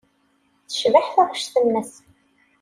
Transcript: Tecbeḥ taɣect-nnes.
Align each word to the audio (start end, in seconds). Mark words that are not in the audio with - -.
Tecbeḥ 0.67 1.05
taɣect-nnes. 1.15 1.93